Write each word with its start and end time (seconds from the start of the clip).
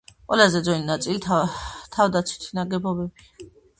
ყველაზე 0.31 0.61
ძველი 0.67 0.81
ნაწილი 0.87 1.21
თავდაცვითი 1.27 2.59
ნაგებობებია. 2.61 3.51